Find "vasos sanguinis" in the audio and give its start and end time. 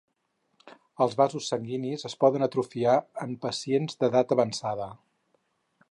1.19-2.07